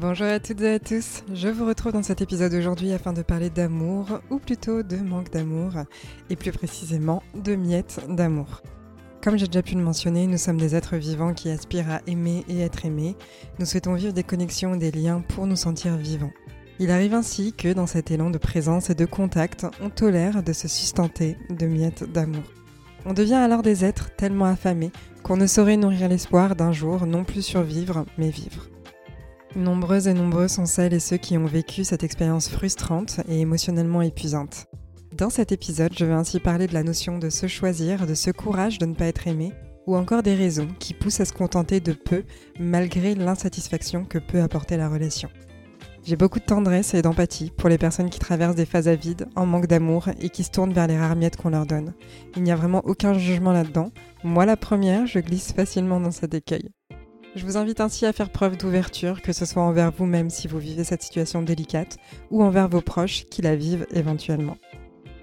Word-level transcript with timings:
Bonjour 0.00 0.28
à 0.28 0.40
toutes 0.40 0.62
et 0.62 0.72
à 0.72 0.78
tous, 0.78 1.24
je 1.34 1.48
vous 1.48 1.66
retrouve 1.66 1.92
dans 1.92 2.02
cet 2.02 2.22
épisode 2.22 2.54
aujourd'hui 2.54 2.92
afin 2.92 3.12
de 3.12 3.20
parler 3.20 3.50
d'amour, 3.50 4.06
ou 4.30 4.38
plutôt 4.38 4.82
de 4.82 4.96
manque 4.96 5.30
d'amour, 5.30 5.72
et 6.30 6.36
plus 6.36 6.52
précisément 6.52 7.22
de 7.34 7.54
miettes 7.54 8.00
d'amour. 8.08 8.62
Comme 9.22 9.36
j'ai 9.36 9.44
déjà 9.46 9.60
pu 9.60 9.74
le 9.74 9.82
mentionner, 9.82 10.26
nous 10.26 10.38
sommes 10.38 10.56
des 10.56 10.74
êtres 10.74 10.96
vivants 10.96 11.34
qui 11.34 11.50
aspirent 11.50 11.90
à 11.90 12.00
aimer 12.06 12.46
et 12.48 12.60
être 12.60 12.86
aimés. 12.86 13.14
Nous 13.58 13.66
souhaitons 13.66 13.92
vivre 13.92 14.14
des 14.14 14.22
connexions 14.22 14.72
et 14.72 14.78
des 14.78 14.90
liens 14.90 15.20
pour 15.20 15.46
nous 15.46 15.54
sentir 15.54 15.98
vivants. 15.98 16.32
Il 16.78 16.90
arrive 16.90 17.12
ainsi 17.12 17.52
que 17.52 17.74
dans 17.74 17.86
cet 17.86 18.10
élan 18.10 18.30
de 18.30 18.38
présence 18.38 18.88
et 18.88 18.94
de 18.94 19.04
contact, 19.04 19.66
on 19.82 19.90
tolère 19.90 20.42
de 20.42 20.54
se 20.54 20.66
sustenter 20.66 21.36
de 21.50 21.66
miettes 21.66 22.10
d'amour. 22.10 22.44
On 23.04 23.12
devient 23.12 23.34
alors 23.34 23.60
des 23.60 23.84
êtres 23.84 24.08
tellement 24.16 24.46
affamés 24.46 24.92
qu'on 25.24 25.36
ne 25.36 25.46
saurait 25.46 25.76
nourrir 25.76 26.08
l'espoir 26.08 26.56
d'un 26.56 26.72
jour 26.72 27.04
non 27.04 27.24
plus 27.24 27.42
survivre, 27.42 28.06
mais 28.16 28.30
vivre. 28.30 28.70
Nombreuses 29.56 30.06
et 30.06 30.14
nombreux 30.14 30.46
sont 30.46 30.64
celles 30.64 30.94
et 30.94 31.00
ceux 31.00 31.16
qui 31.16 31.36
ont 31.36 31.44
vécu 31.44 31.82
cette 31.82 32.04
expérience 32.04 32.48
frustrante 32.48 33.20
et 33.28 33.40
émotionnellement 33.40 34.00
épuisante. 34.00 34.66
Dans 35.12 35.28
cet 35.28 35.50
épisode, 35.50 35.92
je 35.98 36.04
vais 36.04 36.12
ainsi 36.12 36.38
parler 36.38 36.68
de 36.68 36.72
la 36.74 36.84
notion 36.84 37.18
de 37.18 37.28
se 37.30 37.48
choisir, 37.48 38.06
de 38.06 38.14
ce 38.14 38.30
courage 38.30 38.78
de 38.78 38.86
ne 38.86 38.94
pas 38.94 39.06
être 39.06 39.26
aimé, 39.26 39.52
ou 39.88 39.96
encore 39.96 40.22
des 40.22 40.36
raisons 40.36 40.68
qui 40.78 40.94
poussent 40.94 41.18
à 41.18 41.24
se 41.24 41.32
contenter 41.32 41.80
de 41.80 41.92
peu 41.92 42.22
malgré 42.60 43.16
l'insatisfaction 43.16 44.04
que 44.04 44.18
peut 44.18 44.40
apporter 44.40 44.76
la 44.76 44.88
relation. 44.88 45.28
J'ai 46.04 46.16
beaucoup 46.16 46.38
de 46.38 46.44
tendresse 46.44 46.94
et 46.94 47.02
d'empathie 47.02 47.50
pour 47.50 47.68
les 47.68 47.76
personnes 47.76 48.08
qui 48.08 48.20
traversent 48.20 48.54
des 48.54 48.66
phases 48.66 48.88
à 48.88 48.94
vide, 48.94 49.26
en 49.34 49.46
manque 49.46 49.66
d'amour 49.66 50.08
et 50.20 50.30
qui 50.30 50.44
se 50.44 50.50
tournent 50.50 50.72
vers 50.72 50.86
les 50.86 50.96
rares 50.96 51.16
miettes 51.16 51.36
qu'on 51.36 51.50
leur 51.50 51.66
donne. 51.66 51.92
Il 52.36 52.44
n'y 52.44 52.52
a 52.52 52.56
vraiment 52.56 52.82
aucun 52.84 53.14
jugement 53.14 53.52
là-dedans. 53.52 53.90
Moi 54.22 54.46
la 54.46 54.56
première, 54.56 55.08
je 55.08 55.18
glisse 55.18 55.52
facilement 55.52 55.98
dans 55.98 56.12
cet 56.12 56.34
écueil. 56.34 56.70
Je 57.36 57.46
vous 57.46 57.56
invite 57.56 57.80
ainsi 57.80 58.06
à 58.06 58.12
faire 58.12 58.30
preuve 58.30 58.56
d'ouverture, 58.56 59.22
que 59.22 59.32
ce 59.32 59.44
soit 59.44 59.62
envers 59.62 59.92
vous-même 59.92 60.30
si 60.30 60.48
vous 60.48 60.58
vivez 60.58 60.82
cette 60.82 61.02
situation 61.02 61.42
délicate, 61.42 61.96
ou 62.32 62.42
envers 62.42 62.68
vos 62.68 62.80
proches 62.80 63.24
qui 63.26 63.40
la 63.40 63.54
vivent 63.54 63.86
éventuellement. 63.92 64.56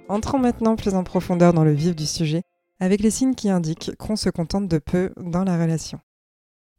Entrons 0.07 0.39
maintenant 0.39 0.77
plus 0.77 0.95
en 0.95 1.03
profondeur 1.03 1.51
dans 1.51 1.65
le 1.65 1.73
vif 1.73 1.97
du 1.97 2.05
sujet, 2.05 2.43
avec 2.79 3.01
les 3.01 3.11
signes 3.11 3.35
qui 3.35 3.49
indiquent 3.49 3.93
qu'on 3.97 4.15
se 4.15 4.29
contente 4.29 4.69
de 4.69 4.77
peu 4.77 5.11
dans 5.17 5.43
la 5.43 5.61
relation. 5.61 5.99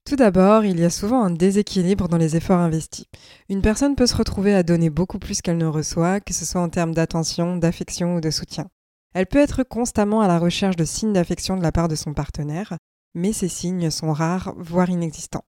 Tout 0.07 0.17
d'abord, 0.17 0.65
il 0.65 0.81
y 0.81 0.85
a 0.85 0.91
souvent 0.91 1.23
un 1.23 1.31
déséquilibre 1.31 2.09
dans 2.09 2.17
les 2.17 2.35
efforts 2.35 2.61
investis. 2.61 3.05
Une 3.51 3.61
personne 3.61 3.97
peut 3.97 4.07
se 4.07 4.17
retrouver 4.17 4.55
à 4.55 4.63
donner 4.63 4.89
beaucoup 4.89 5.19
plus 5.19 5.43
qu'elle 5.43 5.59
ne 5.59 5.67
reçoit, 5.67 6.21
que 6.21 6.33
ce 6.33 6.47
soit 6.47 6.63
en 6.63 6.71
termes 6.71 6.95
d'attention, 6.95 7.59
d'affection 7.59 8.17
ou 8.17 8.23
de 8.23 8.31
soutien. 8.31 8.69
Elle 9.13 9.27
peut 9.27 9.39
être 9.39 9.63
constamment 9.63 10.23
à 10.23 10.29
la 10.29 10.39
recherche 10.39 10.77
de 10.77 10.87
signes 10.87 11.13
d'affection 11.13 11.59
de 11.59 11.63
la 11.63 11.73
part 11.73 11.89
de 11.89 11.97
son 11.97 12.15
partenaire, 12.15 12.79
mais 13.15 13.33
ces 13.33 13.49
signes 13.49 13.91
sont 13.91 14.13
rares, 14.13 14.55
voire 14.57 14.91
inexistants. 14.91 15.45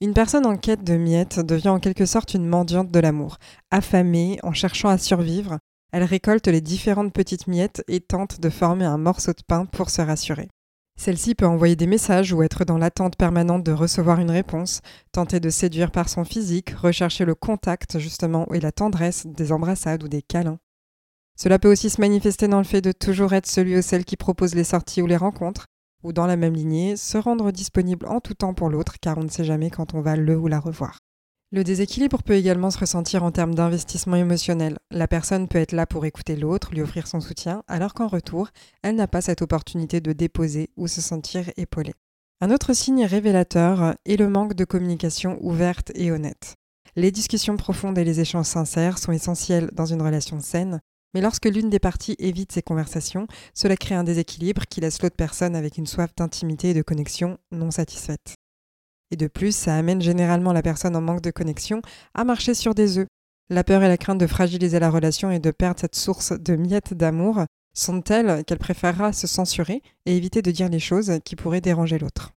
Une 0.00 0.12
personne 0.12 0.44
en 0.44 0.56
quête 0.56 0.84
de 0.84 0.96
miettes 0.96 1.40
devient 1.40 1.70
en 1.70 1.80
quelque 1.80 2.04
sorte 2.04 2.34
une 2.34 2.46
mendiante 2.46 2.90
de 2.90 3.00
l'amour. 3.00 3.38
Affamée, 3.70 4.38
en 4.42 4.52
cherchant 4.52 4.90
à 4.90 4.98
survivre, 4.98 5.58
elle 5.92 6.04
récolte 6.04 6.48
les 6.48 6.60
différentes 6.60 7.14
petites 7.14 7.46
miettes 7.46 7.82
et 7.88 8.00
tente 8.00 8.40
de 8.40 8.50
former 8.50 8.84
un 8.84 8.98
morceau 8.98 9.32
de 9.32 9.42
pain 9.46 9.64
pour 9.64 9.88
se 9.88 10.02
rassurer. 10.02 10.48
Celle-ci 10.98 11.34
peut 11.34 11.46
envoyer 11.46 11.76
des 11.76 11.86
messages 11.86 12.32
ou 12.32 12.42
être 12.42 12.64
dans 12.64 12.78
l'attente 12.78 13.16
permanente 13.16 13.62
de 13.62 13.72
recevoir 13.72 14.18
une 14.18 14.30
réponse, 14.30 14.80
tenter 15.12 15.40
de 15.40 15.50
séduire 15.50 15.90
par 15.90 16.08
son 16.08 16.24
physique, 16.24 16.70
rechercher 16.70 17.24
le 17.24 17.34
contact 17.34 17.98
justement 17.98 18.46
et 18.52 18.60
la 18.60 18.72
tendresse 18.72 19.26
des 19.26 19.52
embrassades 19.52 20.02
ou 20.02 20.08
des 20.08 20.22
câlins. 20.22 20.58
Cela 21.38 21.58
peut 21.58 21.70
aussi 21.70 21.90
se 21.90 22.00
manifester 22.00 22.48
dans 22.48 22.58
le 22.58 22.64
fait 22.64 22.80
de 22.80 22.92
toujours 22.92 23.34
être 23.34 23.46
celui 23.46 23.76
ou 23.78 23.82
celle 23.82 24.06
qui 24.06 24.16
propose 24.16 24.54
les 24.54 24.64
sorties 24.64 25.02
ou 25.02 25.06
les 25.06 25.18
rencontres, 25.18 25.66
ou 26.06 26.12
dans 26.12 26.26
la 26.26 26.36
même 26.36 26.54
lignée, 26.54 26.96
se 26.96 27.18
rendre 27.18 27.50
disponible 27.50 28.06
en 28.06 28.20
tout 28.20 28.34
temps 28.34 28.54
pour 28.54 28.70
l'autre 28.70 28.94
car 29.00 29.18
on 29.18 29.24
ne 29.24 29.28
sait 29.28 29.44
jamais 29.44 29.70
quand 29.70 29.92
on 29.94 30.00
va 30.00 30.14
le 30.14 30.38
ou 30.38 30.46
la 30.46 30.60
revoir. 30.60 30.98
Le 31.52 31.64
déséquilibre 31.64 32.22
peut 32.22 32.34
également 32.34 32.70
se 32.70 32.78
ressentir 32.78 33.24
en 33.24 33.30
termes 33.30 33.54
d'investissement 33.54 34.16
émotionnel. 34.16 34.78
La 34.90 35.08
personne 35.08 35.48
peut 35.48 35.58
être 35.58 35.72
là 35.72 35.86
pour 35.86 36.04
écouter 36.04 36.36
l'autre, 36.36 36.70
lui 36.72 36.82
offrir 36.82 37.06
son 37.06 37.20
soutien, 37.20 37.62
alors 37.66 37.94
qu'en 37.94 38.08
retour, 38.08 38.48
elle 38.82 38.96
n'a 38.96 39.08
pas 39.08 39.20
cette 39.20 39.42
opportunité 39.42 40.00
de 40.00 40.12
déposer 40.12 40.70
ou 40.76 40.86
se 40.88 41.00
sentir 41.00 41.50
épaulée. 41.56 41.94
Un 42.40 42.50
autre 42.50 42.72
signe 42.72 43.04
révélateur 43.04 43.94
est 44.04 44.16
le 44.16 44.28
manque 44.28 44.54
de 44.54 44.64
communication 44.64 45.38
ouverte 45.40 45.90
et 45.94 46.12
honnête. 46.12 46.54
Les 46.94 47.10
discussions 47.10 47.56
profondes 47.56 47.98
et 47.98 48.04
les 48.04 48.20
échanges 48.20 48.46
sincères 48.46 48.98
sont 48.98 49.12
essentiels 49.12 49.70
dans 49.72 49.86
une 49.86 50.02
relation 50.02 50.40
saine, 50.40 50.80
mais 51.16 51.22
lorsque 51.22 51.46
l'une 51.46 51.70
des 51.70 51.78
parties 51.78 52.14
évite 52.18 52.52
ces 52.52 52.60
conversations, 52.60 53.26
cela 53.54 53.78
crée 53.78 53.94
un 53.94 54.04
déséquilibre 54.04 54.66
qui 54.68 54.82
laisse 54.82 55.00
l'autre 55.00 55.16
personne 55.16 55.56
avec 55.56 55.78
une 55.78 55.86
soif 55.86 56.14
d'intimité 56.14 56.68
et 56.68 56.74
de 56.74 56.82
connexion 56.82 57.38
non 57.52 57.70
satisfaite. 57.70 58.34
Et 59.10 59.16
de 59.16 59.26
plus, 59.26 59.56
ça 59.56 59.78
amène 59.78 60.02
généralement 60.02 60.52
la 60.52 60.60
personne 60.60 60.94
en 60.94 61.00
manque 61.00 61.22
de 61.22 61.30
connexion 61.30 61.80
à 62.12 62.24
marcher 62.24 62.52
sur 62.52 62.74
des 62.74 62.98
œufs. 62.98 63.06
La 63.48 63.64
peur 63.64 63.82
et 63.82 63.88
la 63.88 63.96
crainte 63.96 64.18
de 64.18 64.26
fragiliser 64.26 64.78
la 64.78 64.90
relation 64.90 65.30
et 65.30 65.38
de 65.38 65.50
perdre 65.50 65.80
cette 65.80 65.94
source 65.94 66.32
de 66.38 66.54
miettes 66.54 66.92
d'amour 66.92 67.46
sont 67.74 68.02
telles 68.02 68.44
qu'elle 68.44 68.58
préférera 68.58 69.14
se 69.14 69.26
censurer 69.26 69.80
et 70.04 70.18
éviter 70.18 70.42
de 70.42 70.50
dire 70.50 70.68
les 70.68 70.80
choses 70.80 71.20
qui 71.24 71.34
pourraient 71.34 71.62
déranger 71.62 71.98
l'autre. 71.98 72.32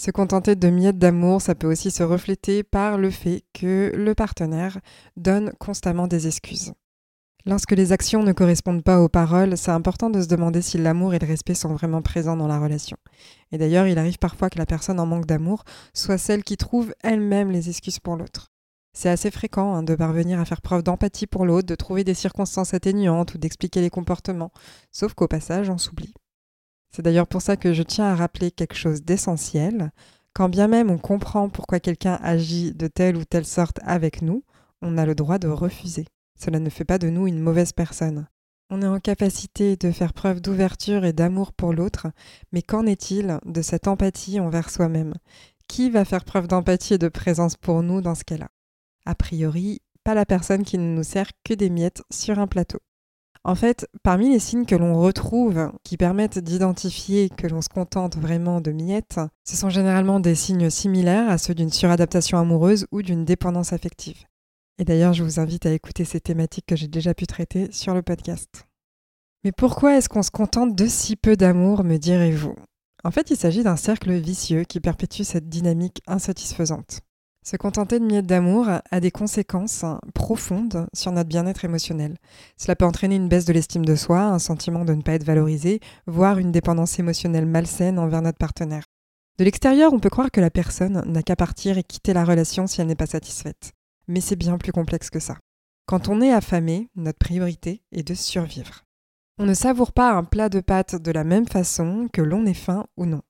Se 0.00 0.10
contenter 0.10 0.56
de 0.56 0.70
miettes 0.70 0.98
d'amour, 0.98 1.42
ça 1.42 1.54
peut 1.54 1.70
aussi 1.70 1.90
se 1.90 2.02
refléter 2.02 2.62
par 2.62 2.96
le 2.96 3.10
fait 3.10 3.44
que 3.52 3.92
le 3.94 4.14
partenaire 4.14 4.80
donne 5.18 5.52
constamment 5.58 6.06
des 6.06 6.26
excuses. 6.26 6.72
Lorsque 7.48 7.70
les 7.70 7.92
actions 7.92 8.24
ne 8.24 8.32
correspondent 8.32 8.82
pas 8.82 9.00
aux 9.00 9.08
paroles, 9.08 9.56
c'est 9.56 9.70
important 9.70 10.10
de 10.10 10.20
se 10.20 10.26
demander 10.26 10.62
si 10.62 10.78
l'amour 10.78 11.14
et 11.14 11.20
le 11.20 11.28
respect 11.28 11.54
sont 11.54 11.72
vraiment 11.72 12.02
présents 12.02 12.36
dans 12.36 12.48
la 12.48 12.58
relation. 12.58 12.96
Et 13.52 13.58
d'ailleurs, 13.58 13.86
il 13.86 13.98
arrive 13.98 14.18
parfois 14.18 14.50
que 14.50 14.58
la 14.58 14.66
personne 14.66 14.98
en 14.98 15.06
manque 15.06 15.26
d'amour 15.26 15.62
soit 15.94 16.18
celle 16.18 16.42
qui 16.42 16.56
trouve 16.56 16.92
elle-même 17.04 17.52
les 17.52 17.68
excuses 17.68 18.00
pour 18.00 18.16
l'autre. 18.16 18.50
C'est 18.94 19.10
assez 19.10 19.30
fréquent 19.30 19.76
hein, 19.76 19.84
de 19.84 19.94
parvenir 19.94 20.40
à 20.40 20.44
faire 20.44 20.60
preuve 20.60 20.82
d'empathie 20.82 21.28
pour 21.28 21.46
l'autre, 21.46 21.68
de 21.68 21.76
trouver 21.76 22.02
des 22.02 22.14
circonstances 22.14 22.74
atténuantes 22.74 23.34
ou 23.34 23.38
d'expliquer 23.38 23.80
les 23.80 23.90
comportements, 23.90 24.50
sauf 24.90 25.14
qu'au 25.14 25.28
passage, 25.28 25.70
on 25.70 25.78
s'oublie. 25.78 26.14
C'est 26.90 27.02
d'ailleurs 27.02 27.28
pour 27.28 27.42
ça 27.42 27.56
que 27.56 27.72
je 27.72 27.84
tiens 27.84 28.06
à 28.06 28.16
rappeler 28.16 28.50
quelque 28.50 28.74
chose 28.74 29.02
d'essentiel. 29.02 29.92
Quand 30.32 30.48
bien 30.48 30.66
même 30.66 30.90
on 30.90 30.98
comprend 30.98 31.48
pourquoi 31.48 31.78
quelqu'un 31.78 32.18
agit 32.22 32.72
de 32.72 32.88
telle 32.88 33.16
ou 33.16 33.24
telle 33.24 33.46
sorte 33.46 33.78
avec 33.84 34.20
nous, 34.20 34.42
on 34.82 34.98
a 34.98 35.06
le 35.06 35.14
droit 35.14 35.38
de 35.38 35.46
refuser. 35.46 36.06
Cela 36.36 36.58
ne 36.58 36.70
fait 36.70 36.84
pas 36.84 36.98
de 36.98 37.08
nous 37.08 37.26
une 37.26 37.40
mauvaise 37.40 37.72
personne. 37.72 38.26
On 38.68 38.82
est 38.82 38.86
en 38.86 38.98
capacité 38.98 39.76
de 39.76 39.92
faire 39.92 40.12
preuve 40.12 40.40
d'ouverture 40.40 41.04
et 41.04 41.12
d'amour 41.12 41.52
pour 41.52 41.72
l'autre, 41.72 42.08
mais 42.52 42.62
qu'en 42.62 42.84
est-il 42.84 43.38
de 43.44 43.62
cette 43.62 43.86
empathie 43.86 44.40
envers 44.40 44.70
soi-même? 44.70 45.14
Qui 45.68 45.88
va 45.88 46.04
faire 46.04 46.24
preuve 46.24 46.48
d'empathie 46.48 46.94
et 46.94 46.98
de 46.98 47.08
présence 47.08 47.56
pour 47.56 47.82
nous 47.82 48.00
dans 48.00 48.14
ce 48.14 48.24
cas-là? 48.24 48.48
A 49.04 49.14
priori, 49.14 49.82
pas 50.02 50.14
la 50.14 50.26
personne 50.26 50.64
qui 50.64 50.78
ne 50.78 50.94
nous 50.94 51.04
sert 51.04 51.30
que 51.44 51.54
des 51.54 51.70
miettes 51.70 52.02
sur 52.10 52.38
un 52.38 52.46
plateau. 52.46 52.80
En 53.44 53.54
fait, 53.54 53.88
parmi 54.02 54.30
les 54.30 54.40
signes 54.40 54.66
que 54.66 54.74
l'on 54.74 55.00
retrouve 55.00 55.70
qui 55.84 55.96
permettent 55.96 56.40
d'identifier 56.40 57.30
que 57.30 57.46
l'on 57.46 57.62
se 57.62 57.68
contente 57.68 58.16
vraiment 58.16 58.60
de 58.60 58.72
miettes, 58.72 59.20
ce 59.44 59.56
sont 59.56 59.70
généralement 59.70 60.18
des 60.18 60.34
signes 60.34 60.70
similaires 60.70 61.30
à 61.30 61.38
ceux 61.38 61.54
d'une 61.54 61.70
suradaptation 61.70 62.38
amoureuse 62.38 62.88
ou 62.90 63.02
d'une 63.02 63.24
dépendance 63.24 63.72
affective. 63.72 64.24
Et 64.78 64.84
d'ailleurs, 64.84 65.14
je 65.14 65.24
vous 65.24 65.40
invite 65.40 65.64
à 65.64 65.72
écouter 65.72 66.04
ces 66.04 66.20
thématiques 66.20 66.66
que 66.66 66.76
j'ai 66.76 66.88
déjà 66.88 67.14
pu 67.14 67.26
traiter 67.26 67.72
sur 67.72 67.94
le 67.94 68.02
podcast. 68.02 68.66
Mais 69.42 69.52
pourquoi 69.52 69.96
est-ce 69.96 70.08
qu'on 70.08 70.22
se 70.22 70.30
contente 70.30 70.74
de 70.74 70.86
si 70.86 71.16
peu 71.16 71.36
d'amour, 71.36 71.82
me 71.82 71.96
direz-vous? 71.96 72.54
En 73.04 73.10
fait, 73.10 73.30
il 73.30 73.36
s'agit 73.36 73.62
d'un 73.62 73.76
cercle 73.76 74.12
vicieux 74.12 74.64
qui 74.64 74.80
perpétue 74.80 75.22
cette 75.22 75.48
dynamique 75.48 76.02
insatisfaisante. 76.06 77.00
Se 77.44 77.56
contenter 77.56 78.00
de 78.00 78.04
miettes 78.04 78.26
d'amour 78.26 78.66
a 78.90 79.00
des 79.00 79.12
conséquences 79.12 79.84
profondes 80.14 80.88
sur 80.92 81.12
notre 81.12 81.28
bien-être 81.28 81.64
émotionnel. 81.64 82.16
Cela 82.56 82.74
peut 82.74 82.84
entraîner 82.84 83.14
une 83.14 83.28
baisse 83.28 83.44
de 83.44 83.52
l'estime 83.52 83.84
de 83.84 83.94
soi, 83.94 84.22
un 84.24 84.40
sentiment 84.40 84.84
de 84.84 84.94
ne 84.94 85.02
pas 85.02 85.12
être 85.12 85.24
valorisé, 85.24 85.78
voire 86.06 86.38
une 86.38 86.50
dépendance 86.50 86.98
émotionnelle 86.98 87.46
malsaine 87.46 88.00
envers 88.00 88.20
notre 88.20 88.38
partenaire. 88.38 88.84
De 89.38 89.44
l'extérieur, 89.44 89.92
on 89.92 90.00
peut 90.00 90.10
croire 90.10 90.32
que 90.32 90.40
la 90.40 90.50
personne 90.50 91.04
n'a 91.06 91.22
qu'à 91.22 91.36
partir 91.36 91.78
et 91.78 91.84
quitter 91.84 92.12
la 92.12 92.24
relation 92.24 92.66
si 92.66 92.80
elle 92.80 92.88
n'est 92.88 92.96
pas 92.96 93.06
satisfaite 93.06 93.75
mais 94.08 94.20
c'est 94.20 94.36
bien 94.36 94.58
plus 94.58 94.72
complexe 94.72 95.10
que 95.10 95.20
ça. 95.20 95.38
Quand 95.86 96.08
on 96.08 96.20
est 96.20 96.32
affamé, 96.32 96.88
notre 96.96 97.18
priorité 97.18 97.82
est 97.92 98.06
de 98.06 98.14
survivre. 98.14 98.84
On 99.38 99.46
ne 99.46 99.54
savoure 99.54 99.92
pas 99.92 100.12
un 100.12 100.24
plat 100.24 100.48
de 100.48 100.60
pâtes 100.60 100.96
de 100.96 101.10
la 101.12 101.22
même 101.22 101.46
façon 101.46 102.08
que 102.12 102.22
l'on 102.22 102.46
est 102.46 102.54
faim 102.54 102.86
ou 102.96 103.06
non. 103.06 103.22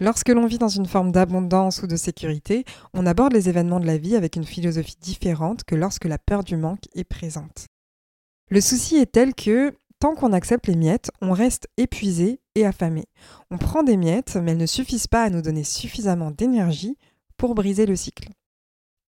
Lorsque 0.00 0.28
l'on 0.28 0.46
vit 0.46 0.58
dans 0.58 0.68
une 0.68 0.86
forme 0.86 1.10
d'abondance 1.10 1.82
ou 1.82 1.88
de 1.88 1.96
sécurité, 1.96 2.64
on 2.94 3.06
aborde 3.06 3.32
les 3.32 3.48
événements 3.48 3.80
de 3.80 3.86
la 3.86 3.98
vie 3.98 4.14
avec 4.14 4.36
une 4.36 4.44
philosophie 4.44 4.98
différente 5.00 5.64
que 5.64 5.74
lorsque 5.74 6.04
la 6.04 6.18
peur 6.18 6.44
du 6.44 6.56
manque 6.56 6.84
est 6.94 7.04
présente. 7.04 7.66
Le 8.50 8.60
souci 8.60 8.96
est 8.96 9.10
tel 9.12 9.34
que 9.34 9.74
tant 9.98 10.14
qu'on 10.14 10.32
accepte 10.32 10.68
les 10.68 10.76
miettes, 10.76 11.10
on 11.20 11.32
reste 11.32 11.68
épuisé 11.76 12.40
et 12.54 12.64
affamé. 12.64 13.06
On 13.50 13.58
prend 13.58 13.82
des 13.82 13.96
miettes, 13.96 14.36
mais 14.36 14.52
elles 14.52 14.58
ne 14.58 14.66
suffisent 14.66 15.08
pas 15.08 15.24
à 15.24 15.30
nous 15.30 15.42
donner 15.42 15.64
suffisamment 15.64 16.30
d'énergie 16.30 16.96
pour 17.36 17.56
briser 17.56 17.84
le 17.84 17.96
cycle. 17.96 18.28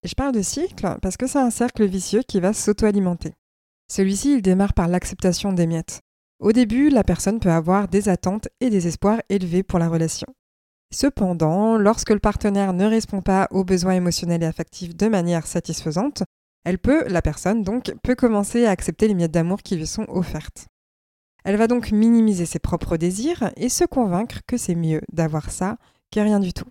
Je 0.03 0.15
parle 0.15 0.33
de 0.33 0.43
cycle 0.43 0.97
parce 1.03 1.17
que 1.17 1.27
c'est 1.27 1.39
un 1.39 1.51
cercle 1.51 1.85
vicieux 1.85 2.23
qui 2.27 2.41
va 2.41 2.53
s'auto-alimenter. 2.55 3.35
Celui-ci, 3.91 4.35
il 4.35 4.43
démarre 4.43 4.73
par 4.73 4.89
l'acceptation 4.89 5.53
des 5.53 5.67
miettes. 5.67 6.01
Au 6.39 6.53
début, 6.53 6.89
la 6.89 7.05
personne 7.05 7.39
peut 7.39 7.51
avoir 7.51 7.87
des 7.89 8.09
attentes 8.09 8.49
et 8.61 8.71
des 8.71 8.87
espoirs 8.87 9.21
élevés 9.29 9.63
pour 9.63 9.79
la 9.79 9.89
relation. 9.89 10.27
Cependant, 10.93 11.77
lorsque 11.77 12.11
le 12.11 12.19
partenaire 12.19 12.73
ne 12.73 12.87
répond 12.87 13.21
pas 13.21 13.47
aux 13.51 13.63
besoins 13.63 13.93
émotionnels 13.93 14.43
et 14.43 14.47
affectifs 14.47 14.97
de 14.97 15.07
manière 15.07 15.47
satisfaisante, 15.47 16.23
elle 16.65 16.79
peut, 16.79 17.07
la 17.09 17.21
personne 17.21 17.63
donc, 17.63 17.93
peut 18.03 18.15
commencer 18.15 18.65
à 18.65 18.71
accepter 18.71 19.07
les 19.07 19.15
miettes 19.15 19.33
d'amour 19.33 19.63
qui 19.63 19.77
lui 19.77 19.87
sont 19.87 20.07
offertes. 20.09 20.67
Elle 21.45 21.57
va 21.57 21.67
donc 21.67 21.91
minimiser 21.91 22.47
ses 22.47 22.59
propres 22.59 22.97
désirs 22.97 23.51
et 23.57 23.69
se 23.69 23.85
convaincre 23.85 24.41
que 24.47 24.57
c'est 24.57 24.75
mieux 24.75 25.01
d'avoir 25.13 25.51
ça 25.51 25.77
que 26.11 26.21
rien 26.21 26.41
du 26.41 26.53
tout. 26.53 26.69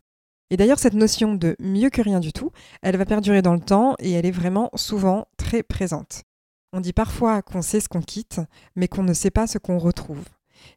Et 0.51 0.57
d'ailleurs, 0.57 0.79
cette 0.79 0.93
notion 0.93 1.35
de 1.35 1.55
mieux 1.59 1.89
que 1.89 2.01
rien 2.01 2.19
du 2.19 2.33
tout, 2.33 2.51
elle 2.81 2.97
va 2.97 3.05
perdurer 3.05 3.41
dans 3.41 3.53
le 3.53 3.59
temps 3.59 3.95
et 3.99 4.11
elle 4.11 4.25
est 4.25 4.31
vraiment 4.31 4.69
souvent 4.75 5.27
très 5.37 5.63
présente. 5.63 6.23
On 6.73 6.81
dit 6.81 6.93
parfois 6.93 7.41
qu'on 7.41 7.61
sait 7.61 7.79
ce 7.79 7.89
qu'on 7.89 8.01
quitte, 8.01 8.41
mais 8.75 8.87
qu'on 8.87 9.03
ne 9.03 9.13
sait 9.13 9.31
pas 9.31 9.47
ce 9.47 9.57
qu'on 9.57 9.77
retrouve. 9.77 10.23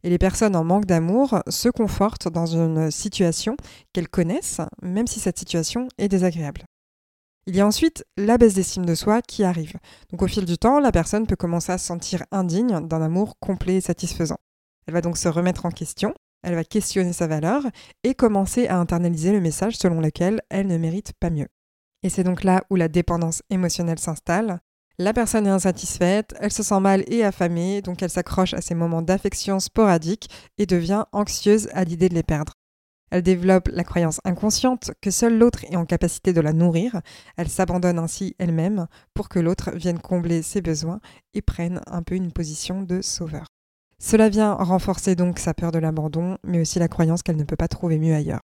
Et 0.02 0.10
les 0.10 0.18
personnes 0.18 0.56
en 0.56 0.64
manque 0.64 0.86
d'amour 0.86 1.42
se 1.48 1.68
confortent 1.68 2.28
dans 2.28 2.46
une 2.46 2.90
situation 2.90 3.56
qu'elles 3.92 4.08
connaissent, 4.08 4.60
même 4.82 5.06
si 5.06 5.20
cette 5.20 5.38
situation 5.38 5.88
est 5.98 6.08
désagréable. 6.08 6.64
Il 7.46 7.56
y 7.56 7.60
a 7.60 7.66
ensuite 7.66 8.04
la 8.16 8.38
baisse 8.38 8.54
d'estime 8.54 8.86
de 8.86 8.94
soi 8.94 9.20
qui 9.20 9.42
arrive. 9.42 9.74
Donc 10.10 10.22
au 10.22 10.28
fil 10.28 10.44
du 10.44 10.58
temps, 10.58 10.78
la 10.78 10.92
personne 10.92 11.26
peut 11.26 11.36
commencer 11.36 11.72
à 11.72 11.78
se 11.78 11.86
sentir 11.86 12.24
indigne 12.30 12.86
d'un 12.86 13.02
amour 13.02 13.36
complet 13.40 13.76
et 13.76 13.80
satisfaisant. 13.80 14.38
Elle 14.86 14.94
va 14.94 15.00
donc 15.00 15.18
se 15.18 15.28
remettre 15.28 15.66
en 15.66 15.70
question, 15.70 16.14
elle 16.42 16.54
va 16.54 16.64
questionner 16.64 17.12
sa 17.12 17.26
valeur 17.26 17.62
et 18.04 18.14
commencer 18.14 18.66
à 18.66 18.78
internaliser 18.78 19.32
le 19.32 19.40
message 19.40 19.76
selon 19.76 20.00
lequel 20.00 20.40
elle 20.50 20.66
ne 20.66 20.78
mérite 20.78 21.12
pas 21.18 21.30
mieux. 21.30 21.48
Et 22.02 22.08
c'est 22.08 22.24
donc 22.24 22.44
là 22.44 22.64
où 22.70 22.76
la 22.76 22.88
dépendance 22.88 23.42
émotionnelle 23.50 23.98
s'installe. 23.98 24.60
La 24.98 25.12
personne 25.12 25.46
est 25.46 25.50
insatisfaite, 25.50 26.34
elle 26.40 26.52
se 26.52 26.62
sent 26.62 26.80
mal 26.80 27.04
et 27.06 27.24
affamée, 27.24 27.80
donc 27.80 28.02
elle 28.02 28.10
s'accroche 28.10 28.54
à 28.54 28.60
ces 28.60 28.74
moments 28.74 29.02
d'affection 29.02 29.58
sporadiques 29.58 30.28
et 30.58 30.66
devient 30.66 31.04
anxieuse 31.12 31.68
à 31.72 31.84
l'idée 31.84 32.08
de 32.08 32.14
les 32.14 32.22
perdre. 32.22 32.52
Elle 33.12 33.22
développe 33.22 33.68
la 33.68 33.84
croyance 33.84 34.22
inconsciente 34.24 34.92
que 35.02 35.10
seul 35.10 35.36
l'autre 35.36 35.64
est 35.64 35.76
en 35.76 35.84
capacité 35.84 36.32
de 36.32 36.40
la 36.40 36.54
nourrir. 36.54 37.02
Elle 37.36 37.50
s'abandonne 37.50 37.98
ainsi 37.98 38.34
elle-même 38.38 38.86
pour 39.12 39.28
que 39.28 39.38
l'autre 39.38 39.70
vienne 39.72 39.98
combler 39.98 40.40
ses 40.40 40.62
besoins 40.62 40.98
et 41.34 41.42
prenne 41.42 41.82
un 41.86 42.02
peu 42.02 42.14
une 42.14 42.32
position 42.32 42.80
de 42.80 43.02
sauveur. 43.02 43.51
Cela 44.04 44.28
vient 44.28 44.54
renforcer 44.54 45.14
donc 45.14 45.38
sa 45.38 45.54
peur 45.54 45.70
de 45.70 45.78
l'abandon, 45.78 46.36
mais 46.42 46.60
aussi 46.60 46.80
la 46.80 46.88
croyance 46.88 47.22
qu'elle 47.22 47.36
ne 47.36 47.44
peut 47.44 47.54
pas 47.54 47.68
trouver 47.68 47.98
mieux 47.98 48.14
ailleurs. 48.14 48.40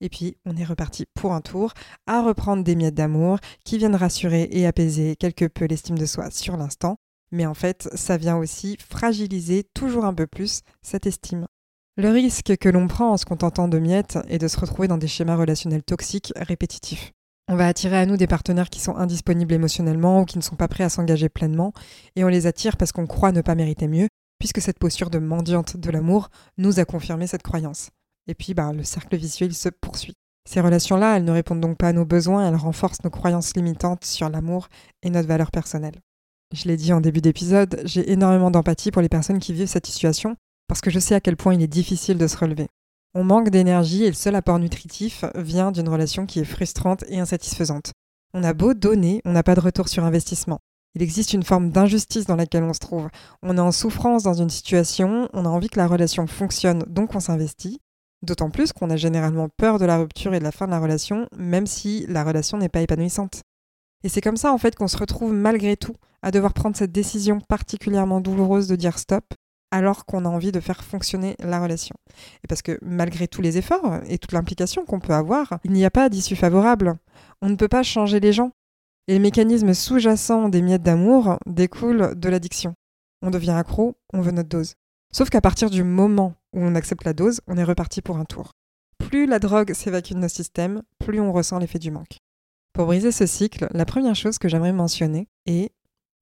Et 0.00 0.08
puis, 0.08 0.38
on 0.46 0.56
est 0.56 0.64
reparti 0.64 1.04
pour 1.14 1.34
un 1.34 1.42
tour 1.42 1.74
à 2.06 2.22
reprendre 2.22 2.64
des 2.64 2.74
miettes 2.74 2.94
d'amour 2.94 3.38
qui 3.66 3.76
viennent 3.76 3.96
rassurer 3.96 4.48
et 4.50 4.66
apaiser 4.66 5.14
quelque 5.16 5.44
peu 5.44 5.66
l'estime 5.66 5.98
de 5.98 6.06
soi 6.06 6.30
sur 6.30 6.56
l'instant, 6.56 6.96
mais 7.32 7.44
en 7.44 7.52
fait, 7.52 7.86
ça 7.94 8.16
vient 8.16 8.38
aussi 8.38 8.78
fragiliser 8.78 9.64
toujours 9.74 10.06
un 10.06 10.14
peu 10.14 10.26
plus 10.26 10.62
cette 10.80 11.06
estime. 11.06 11.46
Le 11.98 12.08
risque 12.08 12.56
que 12.56 12.70
l'on 12.70 12.88
prend 12.88 13.12
en 13.12 13.16
se 13.18 13.26
contentant 13.26 13.68
de 13.68 13.78
miettes 13.78 14.18
est 14.28 14.38
de 14.38 14.48
se 14.48 14.58
retrouver 14.58 14.88
dans 14.88 14.98
des 14.98 15.06
schémas 15.06 15.36
relationnels 15.36 15.84
toxiques 15.84 16.32
répétitifs. 16.34 17.12
On 17.48 17.56
va 17.56 17.66
attirer 17.66 17.98
à 17.98 18.06
nous 18.06 18.16
des 18.16 18.26
partenaires 18.26 18.70
qui 18.70 18.80
sont 18.80 18.96
indisponibles 18.96 19.52
émotionnellement 19.52 20.22
ou 20.22 20.24
qui 20.24 20.38
ne 20.38 20.42
sont 20.42 20.56
pas 20.56 20.66
prêts 20.66 20.84
à 20.84 20.88
s'engager 20.88 21.28
pleinement, 21.28 21.74
et 22.16 22.24
on 22.24 22.28
les 22.28 22.46
attire 22.46 22.78
parce 22.78 22.90
qu'on 22.90 23.06
croit 23.06 23.32
ne 23.32 23.42
pas 23.42 23.54
mériter 23.54 23.86
mieux, 23.86 24.08
puisque 24.44 24.60
cette 24.60 24.78
posture 24.78 25.08
de 25.08 25.18
mendiante 25.18 25.78
de 25.78 25.90
l'amour 25.90 26.28
nous 26.58 26.78
a 26.78 26.84
confirmé 26.84 27.26
cette 27.26 27.42
croyance. 27.42 27.88
Et 28.26 28.34
puis, 28.34 28.52
bah, 28.52 28.74
le 28.74 28.84
cercle 28.84 29.16
visuel 29.16 29.54
se 29.54 29.70
poursuit. 29.70 30.12
Ces 30.46 30.60
relations-là, 30.60 31.16
elles 31.16 31.24
ne 31.24 31.32
répondent 31.32 31.62
donc 31.62 31.78
pas 31.78 31.88
à 31.88 31.92
nos 31.94 32.04
besoins, 32.04 32.46
elles 32.46 32.54
renforcent 32.54 33.02
nos 33.04 33.08
croyances 33.08 33.56
limitantes 33.56 34.04
sur 34.04 34.28
l'amour 34.28 34.68
et 35.02 35.08
notre 35.08 35.28
valeur 35.28 35.50
personnelle. 35.50 35.98
Je 36.52 36.68
l'ai 36.68 36.76
dit 36.76 36.92
en 36.92 37.00
début 37.00 37.22
d'épisode, 37.22 37.80
j'ai 37.86 38.12
énormément 38.12 38.50
d'empathie 38.50 38.90
pour 38.90 39.00
les 39.00 39.08
personnes 39.08 39.38
qui 39.38 39.54
vivent 39.54 39.66
cette 39.66 39.86
situation, 39.86 40.36
parce 40.68 40.82
que 40.82 40.90
je 40.90 40.98
sais 40.98 41.14
à 41.14 41.22
quel 41.22 41.38
point 41.38 41.54
il 41.54 41.62
est 41.62 41.66
difficile 41.66 42.18
de 42.18 42.26
se 42.26 42.36
relever. 42.36 42.66
On 43.14 43.24
manque 43.24 43.48
d'énergie 43.48 44.04
et 44.04 44.08
le 44.08 44.12
seul 44.12 44.34
apport 44.34 44.58
nutritif 44.58 45.24
vient 45.36 45.72
d'une 45.72 45.88
relation 45.88 46.26
qui 46.26 46.40
est 46.40 46.44
frustrante 46.44 47.02
et 47.08 47.18
insatisfaisante. 47.18 47.92
On 48.34 48.44
a 48.44 48.52
beau 48.52 48.74
donner, 48.74 49.22
on 49.24 49.32
n'a 49.32 49.42
pas 49.42 49.54
de 49.54 49.60
retour 49.60 49.88
sur 49.88 50.04
investissement. 50.04 50.60
Il 50.94 51.02
existe 51.02 51.32
une 51.32 51.42
forme 51.42 51.70
d'injustice 51.70 52.26
dans 52.26 52.36
laquelle 52.36 52.62
on 52.62 52.72
se 52.72 52.78
trouve. 52.78 53.08
On 53.42 53.56
est 53.56 53.60
en 53.60 53.72
souffrance 53.72 54.22
dans 54.22 54.34
une 54.34 54.50
situation, 54.50 55.28
on 55.32 55.44
a 55.44 55.48
envie 55.48 55.68
que 55.68 55.78
la 55.78 55.88
relation 55.88 56.26
fonctionne, 56.26 56.84
donc 56.86 57.14
on 57.14 57.20
s'investit. 57.20 57.80
D'autant 58.22 58.50
plus 58.50 58.72
qu'on 58.72 58.90
a 58.90 58.96
généralement 58.96 59.48
peur 59.48 59.78
de 59.78 59.84
la 59.84 59.98
rupture 59.98 60.34
et 60.34 60.38
de 60.38 60.44
la 60.44 60.52
fin 60.52 60.66
de 60.66 60.70
la 60.70 60.78
relation, 60.78 61.26
même 61.36 61.66
si 61.66 62.06
la 62.08 62.24
relation 62.24 62.56
n'est 62.58 62.68
pas 62.68 62.80
épanouissante. 62.80 63.42
Et 64.02 64.08
c'est 64.08 64.20
comme 64.20 64.36
ça 64.36 64.52
en 64.52 64.58
fait 64.58 64.76
qu'on 64.76 64.88
se 64.88 64.96
retrouve 64.96 65.32
malgré 65.32 65.76
tout 65.76 65.94
à 66.22 66.30
devoir 66.30 66.54
prendre 66.54 66.76
cette 66.76 66.92
décision 66.92 67.40
particulièrement 67.40 68.20
douloureuse 68.20 68.68
de 68.68 68.76
dire 68.76 68.98
stop, 68.98 69.34
alors 69.70 70.06
qu'on 70.06 70.24
a 70.24 70.28
envie 70.28 70.52
de 70.52 70.60
faire 70.60 70.84
fonctionner 70.84 71.36
la 71.40 71.60
relation. 71.60 71.96
Et 72.44 72.46
parce 72.46 72.62
que 72.62 72.78
malgré 72.80 73.26
tous 73.26 73.42
les 73.42 73.58
efforts 73.58 73.98
et 74.06 74.18
toute 74.18 74.32
l'implication 74.32 74.84
qu'on 74.84 75.00
peut 75.00 75.12
avoir, 75.12 75.58
il 75.64 75.72
n'y 75.72 75.84
a 75.84 75.90
pas 75.90 76.08
d'issue 76.08 76.36
favorable. 76.36 76.94
On 77.42 77.48
ne 77.48 77.56
peut 77.56 77.68
pas 77.68 77.82
changer 77.82 78.20
les 78.20 78.32
gens. 78.32 78.52
Les 79.06 79.18
mécanismes 79.18 79.74
sous-jacents 79.74 80.48
des 80.48 80.62
miettes 80.62 80.82
d'amour 80.82 81.38
découlent 81.44 82.14
de 82.16 82.28
l'addiction. 82.30 82.74
On 83.20 83.28
devient 83.28 83.50
accro, 83.50 83.96
on 84.14 84.22
veut 84.22 84.30
notre 84.30 84.48
dose. 84.48 84.76
Sauf 85.12 85.28
qu'à 85.28 85.42
partir 85.42 85.68
du 85.68 85.84
moment 85.84 86.34
où 86.54 86.60
on 86.60 86.74
accepte 86.74 87.04
la 87.04 87.12
dose, 87.12 87.42
on 87.46 87.58
est 87.58 87.64
reparti 87.64 88.00
pour 88.00 88.16
un 88.16 88.24
tour. 88.24 88.52
Plus 88.98 89.26
la 89.26 89.38
drogue 89.38 89.74
s'évacue 89.74 90.14
de 90.14 90.20
nos 90.20 90.28
systèmes, 90.28 90.82
plus 90.98 91.20
on 91.20 91.32
ressent 91.34 91.58
l'effet 91.58 91.78
du 91.78 91.90
manque. 91.90 92.16
Pour 92.72 92.86
briser 92.86 93.12
ce 93.12 93.26
cycle, 93.26 93.68
la 93.72 93.84
première 93.84 94.16
chose 94.16 94.38
que 94.38 94.48
j'aimerais 94.48 94.72
mentionner 94.72 95.28
est 95.44 95.70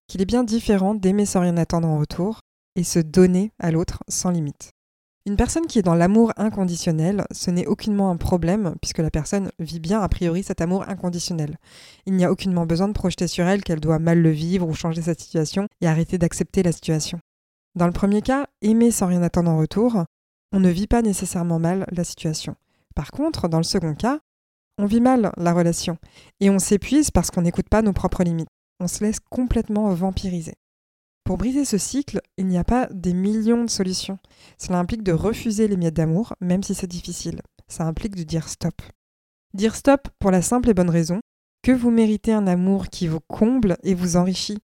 qu'il 0.09 0.21
est 0.21 0.27
bien 0.27 0.43
différent 0.43 0.97
d'aimer 0.97 1.25
sans 1.25 1.41
rien 1.41 1.57
attendre 1.57 1.87
en 1.87 1.99
retour 1.99 2.41
et 2.75 2.83
se 2.83 2.99
donner 2.99 3.53
à 3.61 3.71
l'autre 3.71 4.03
sans 4.09 4.31
limite. 4.31 4.73
Une 5.25 5.37
personne 5.37 5.67
qui 5.67 5.79
est 5.79 5.83
dans 5.83 5.95
l'amour 5.95 6.33
inconditionnel, 6.37 7.25
ce 7.31 7.53
n'est 7.53 7.67
aucunement 7.67 8.11
un 8.11 8.17
problème, 8.17 8.75
puisque 8.83 8.99
la 8.99 9.11
personne 9.11 9.53
vit 9.61 9.79
bien 9.79 10.01
a 10.01 10.09
priori 10.09 10.43
cet 10.43 10.61
amour 10.61 10.89
inconditionnel. 10.89 11.59
Il 12.07 12.15
n'y 12.15 12.25
a 12.25 12.33
aucunement 12.33 12.67
besoin 12.67 12.89
de 12.89 12.93
projeter 12.93 13.29
sur 13.29 13.47
elle 13.47 13.63
qu'elle 13.63 13.79
doit 13.79 14.01
mal 14.01 14.21
le 14.21 14.31
vivre 14.31 14.67
ou 14.67 14.75
changer 14.75 15.03
sa 15.03 15.15
situation 15.15 15.69
et 15.81 15.87
arrêter 15.87 16.19
d'accepter 16.19 16.65
la 16.65 16.73
situation. 16.73 17.21
Dans 17.77 17.87
le 17.87 17.93
premier 17.93 18.21
cas, 18.21 18.49
aimer 18.63 18.91
sans 18.91 19.07
rien 19.07 19.23
attendre 19.23 19.53
en 19.53 19.59
retour, 19.59 20.05
on 20.51 20.59
ne 20.59 20.69
vit 20.69 20.89
pas 20.89 21.03
nécessairement 21.03 21.61
mal 21.61 21.87
la 21.93 22.03
situation. 22.03 22.57
Par 22.97 23.13
contre, 23.13 23.47
dans 23.47 23.59
le 23.59 23.65
second 23.65 23.95
cas, 23.95 24.19
on 24.77 24.87
vit 24.87 25.01
mal 25.01 25.33
la 25.37 25.53
relation 25.53 25.99
et 26.41 26.51
on 26.51 26.59
s'épuise 26.59 27.13
parce 27.13 27.31
qu'on 27.31 27.43
n'écoute 27.43 27.69
pas 27.69 27.83
nos 27.83 27.93
propres 27.93 28.25
limites. 28.25 28.49
On 28.81 28.89
se 28.89 29.05
laisse 29.05 29.21
complètement 29.21 29.95
vampiriser. 29.95 30.55
Pour 31.25 31.39
briser 31.39 31.65
ce 31.65 31.79
cycle, 31.79 32.21
il 32.37 32.47
n'y 32.47 32.59
a 32.59 32.65
pas 32.65 32.89
des 32.91 33.15
millions 33.15 33.65
de 33.65 33.71
solutions. 33.71 34.19
Cela 34.59 34.79
implique 34.79 35.03
de 35.03 35.13
refuser 35.13 35.69
les 35.69 35.77
miettes 35.77 35.95
d'amour, 35.95 36.35
même 36.41 36.63
si 36.63 36.75
c'est 36.75 36.89
difficile. 36.89 37.41
Ça 37.69 37.85
implique 37.85 38.17
de 38.17 38.25
dire 38.25 38.49
stop. 38.49 38.83
Dire 39.55 39.77
stop 39.77 40.09
pour 40.19 40.31
la 40.31 40.43
simple 40.43 40.71
et 40.71 40.75
bonne 40.75 40.91
raison 40.91 41.21
que 41.63 41.73
vous 41.73 41.91
méritez 41.91 42.33
un 42.33 42.47
amour 42.47 42.89
qui 42.89 43.07
vous 43.07 43.21
comble 43.21 43.77
et 43.85 43.95
vous 43.95 44.17
enrichit. 44.17 44.59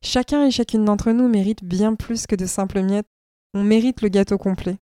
Chacun 0.00 0.46
et 0.46 0.50
chacune 0.50 0.84
d'entre 0.84 1.12
nous 1.12 1.28
mérite 1.28 1.62
bien 1.62 1.94
plus 1.94 2.26
que 2.26 2.36
de 2.36 2.46
simples 2.46 2.82
miettes. 2.82 3.08
On 3.52 3.62
mérite 3.62 4.00
le 4.00 4.08
gâteau 4.08 4.38
complet. 4.38 4.78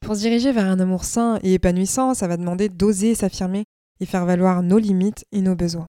Pour 0.00 0.14
se 0.14 0.20
diriger 0.20 0.52
vers 0.52 0.66
un 0.66 0.78
amour 0.78 1.04
sain 1.04 1.40
et 1.42 1.54
épanouissant, 1.54 2.14
ça 2.14 2.28
va 2.28 2.36
demander 2.36 2.68
d'oser 2.68 3.14
s'affirmer 3.14 3.64
et 4.00 4.06
faire 4.06 4.24
valoir 4.24 4.62
nos 4.62 4.78
limites 4.78 5.24
et 5.32 5.40
nos 5.40 5.56
besoins. 5.56 5.86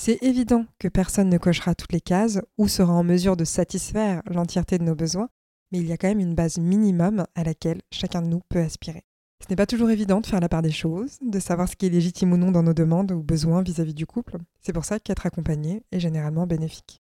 C'est 0.00 0.22
évident 0.22 0.64
que 0.78 0.86
personne 0.86 1.28
ne 1.28 1.38
cochera 1.38 1.74
toutes 1.74 1.92
les 1.92 2.00
cases 2.00 2.40
ou 2.56 2.68
sera 2.68 2.92
en 2.92 3.02
mesure 3.02 3.36
de 3.36 3.44
satisfaire 3.44 4.22
l'entièreté 4.26 4.78
de 4.78 4.84
nos 4.84 4.94
besoins, 4.94 5.28
mais 5.72 5.80
il 5.80 5.86
y 5.86 5.92
a 5.92 5.96
quand 5.96 6.06
même 6.06 6.20
une 6.20 6.36
base 6.36 6.58
minimum 6.58 7.26
à 7.34 7.42
laquelle 7.42 7.82
chacun 7.90 8.22
de 8.22 8.28
nous 8.28 8.40
peut 8.48 8.60
aspirer. 8.60 9.02
Ce 9.42 9.50
n'est 9.50 9.56
pas 9.56 9.66
toujours 9.66 9.90
évident 9.90 10.20
de 10.20 10.26
faire 10.26 10.38
la 10.38 10.48
part 10.48 10.62
des 10.62 10.70
choses, 10.70 11.18
de 11.20 11.40
savoir 11.40 11.68
ce 11.68 11.74
qui 11.74 11.86
est 11.86 11.90
légitime 11.90 12.32
ou 12.32 12.36
non 12.36 12.52
dans 12.52 12.62
nos 12.62 12.74
demandes 12.74 13.10
ou 13.10 13.24
besoins 13.24 13.60
vis-à-vis 13.60 13.92
du 13.92 14.06
couple. 14.06 14.38
C'est 14.62 14.72
pour 14.72 14.84
ça 14.84 15.00
qu'être 15.00 15.26
accompagné 15.26 15.82
est 15.90 15.98
généralement 15.98 16.46
bénéfique. 16.46 17.02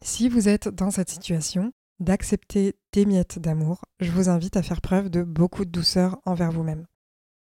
Si 0.00 0.28
vous 0.28 0.48
êtes 0.48 0.68
dans 0.68 0.92
cette 0.92 1.10
situation, 1.10 1.72
d'accepter 1.98 2.76
des 2.92 3.04
miettes 3.04 3.40
d'amour, 3.40 3.84
je 3.98 4.12
vous 4.12 4.28
invite 4.28 4.56
à 4.56 4.62
faire 4.62 4.80
preuve 4.80 5.10
de 5.10 5.24
beaucoup 5.24 5.64
de 5.64 5.70
douceur 5.70 6.20
envers 6.24 6.52
vous-même. 6.52 6.86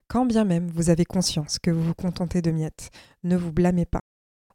Quand 0.08 0.28
bien 0.28 0.44
même 0.44 0.70
vous 0.70 0.92
avez 0.92 1.06
conscience 1.06 1.58
que 1.58 1.72
vous 1.72 1.82
vous 1.82 1.96
contentez 1.96 2.44
de 2.44 2.52
miettes, 2.52 2.92
ne 3.24 3.36
vous 3.36 3.52
blâmez 3.52 3.86
pas. 3.86 4.01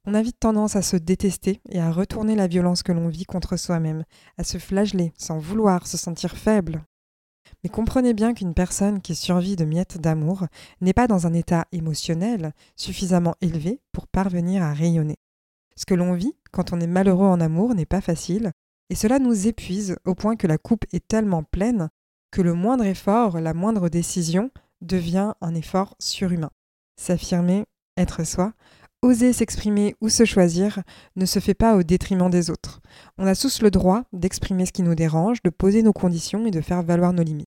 On 0.08 0.14
a 0.14 0.22
vite 0.22 0.38
tendance 0.38 0.76
à 0.76 0.82
se 0.82 0.96
détester 0.96 1.60
et 1.68 1.80
à 1.80 1.90
retourner 1.90 2.36
la 2.36 2.46
violence 2.46 2.84
que 2.84 2.92
l'on 2.92 3.08
vit 3.08 3.24
contre 3.24 3.56
soi-même, 3.56 4.04
à 4.38 4.44
se 4.44 4.58
flageller 4.58 5.12
sans 5.18 5.38
vouloir 5.38 5.88
se 5.88 5.96
sentir 5.96 6.36
faible. 6.36 6.84
Mais 7.64 7.70
comprenez 7.70 8.14
bien 8.14 8.32
qu'une 8.32 8.54
personne 8.54 9.00
qui 9.00 9.16
survit 9.16 9.56
de 9.56 9.64
miettes 9.64 9.98
d'amour 9.98 10.46
n'est 10.80 10.92
pas 10.92 11.08
dans 11.08 11.26
un 11.26 11.32
état 11.32 11.66
émotionnel 11.72 12.52
suffisamment 12.76 13.34
élevé 13.40 13.80
pour 13.90 14.06
parvenir 14.06 14.62
à 14.62 14.72
rayonner. 14.72 15.16
Ce 15.74 15.86
que 15.86 15.94
l'on 15.94 16.14
vit 16.14 16.36
quand 16.52 16.72
on 16.72 16.80
est 16.80 16.86
malheureux 16.86 17.26
en 17.26 17.40
amour 17.40 17.74
n'est 17.74 17.84
pas 17.84 18.00
facile, 18.00 18.52
Et 18.88 18.94
cela 18.94 19.18
nous 19.18 19.48
épuise 19.48 19.96
au 20.04 20.14
point 20.14 20.36
que 20.36 20.46
la 20.46 20.58
coupe 20.58 20.84
est 20.92 21.08
tellement 21.08 21.42
pleine 21.42 21.88
que 22.30 22.40
le 22.40 22.54
moindre 22.54 22.84
effort, 22.84 23.40
la 23.40 23.52
moindre 23.52 23.88
décision 23.88 24.52
devient 24.80 25.32
un 25.40 25.56
effort 25.56 25.96
surhumain. 25.98 26.52
S'affirmer, 26.96 27.64
être 27.96 28.24
soi, 28.24 28.52
oser 29.06 29.32
s'exprimer 29.32 29.94
ou 30.00 30.08
se 30.08 30.24
choisir 30.24 30.82
ne 31.14 31.26
se 31.26 31.38
fait 31.38 31.54
pas 31.54 31.76
au 31.76 31.84
détriment 31.84 32.28
des 32.28 32.50
autres. 32.50 32.80
On 33.18 33.26
a 33.26 33.36
tous 33.36 33.62
le 33.62 33.70
droit 33.70 34.02
d'exprimer 34.12 34.66
ce 34.66 34.72
qui 34.72 34.82
nous 34.82 34.96
dérange, 34.96 35.42
de 35.44 35.50
poser 35.50 35.82
nos 35.82 35.92
conditions 35.92 36.44
et 36.44 36.50
de 36.50 36.60
faire 36.60 36.82
valoir 36.82 37.12
nos 37.12 37.22
limites. 37.22 37.46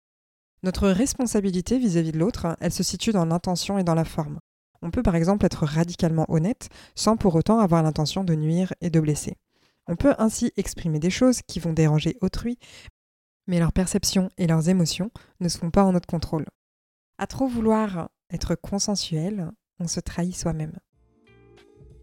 Notre 0.63 0.88
responsabilité 0.88 1.77
vis-à-vis 1.77 2.13
de 2.13 2.20
l'autre, 2.20 2.55
elle 2.62 2.72
se 2.72 2.84
situe 2.84 3.12
dans 3.12 3.25
l'intention 3.25 3.77
et 3.77 3.84
dans 3.84 3.96
la 3.96 4.05
forme. 4.05 4.39
On 4.81 4.91
peut 4.91 5.03
par 5.03 5.15
exemple 5.15 5.46
être 5.46 5.65
radicalement 5.65 6.25
honnête 6.29 6.70
sans 6.96 7.17
pour 7.17 7.36
autant 7.36 7.60
avoir 7.60 7.84
l'intention 7.84 8.24
de 8.24 8.34
nuire 8.34 8.74
et 8.79 8.89
de 8.89 9.00
blesser. 9.01 9.36
On 9.88 9.98
peut 9.98 10.15
ainsi 10.20 10.53
exprimer 10.55 11.00
des 11.00 11.10
choses 11.10 11.41
qui 11.46 11.60
vont 11.60 11.74
déranger 11.74 12.15
autrui, 12.22 12.60
mais 13.48 13.60
leurs 13.60 13.74
perceptions 13.74 14.29
et 14.38 14.48
leurs 14.48 14.70
émotions 14.70 15.12
ne 15.41 15.50
sont 15.50 15.70
pas 15.70 15.84
en 15.84 15.91
notre 15.91 16.08
contrôle. 16.08 16.46
À 17.17 17.27
trop 17.27 17.48
vouloir 17.48 18.10
être 18.29 18.55
consensuel, 18.55 19.51
on 19.79 19.88
se 19.88 20.00
trahit 20.00 20.34
soi-même. 20.34 20.77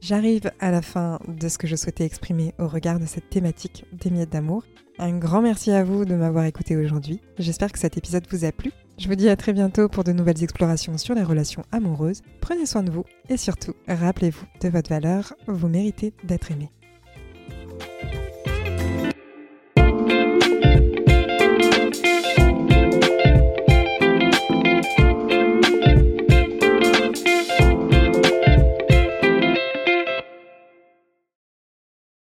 J'arrive 0.00 0.50
à 0.60 0.70
la 0.70 0.82
fin 0.82 1.18
de 1.26 1.48
ce 1.48 1.58
que 1.58 1.66
je 1.66 1.76
souhaitais 1.76 2.04
exprimer 2.04 2.54
au 2.58 2.68
regard 2.68 3.00
de 3.00 3.06
cette 3.06 3.30
thématique 3.30 3.84
des 3.92 4.10
miettes 4.10 4.30
d'amour. 4.30 4.64
Un 4.98 5.16
grand 5.18 5.42
merci 5.42 5.70
à 5.70 5.84
vous 5.84 6.04
de 6.04 6.14
m'avoir 6.14 6.44
écouté 6.44 6.76
aujourd'hui. 6.76 7.20
J'espère 7.38 7.72
que 7.72 7.78
cet 7.78 7.96
épisode 7.96 8.26
vous 8.30 8.44
a 8.44 8.52
plu. 8.52 8.72
Je 8.98 9.08
vous 9.08 9.14
dis 9.14 9.28
à 9.28 9.36
très 9.36 9.52
bientôt 9.52 9.88
pour 9.88 10.04
de 10.04 10.12
nouvelles 10.12 10.42
explorations 10.42 10.98
sur 10.98 11.14
les 11.14 11.22
relations 11.22 11.62
amoureuses. 11.72 12.22
Prenez 12.40 12.66
soin 12.66 12.82
de 12.82 12.90
vous 12.90 13.04
et 13.28 13.36
surtout, 13.36 13.74
rappelez-vous 13.86 14.46
de 14.60 14.68
votre 14.68 14.90
valeur, 14.90 15.34
vous 15.46 15.68
méritez 15.68 16.12
d'être 16.24 16.50
aimé. 16.50 16.70